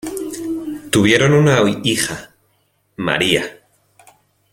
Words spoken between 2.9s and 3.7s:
Maria.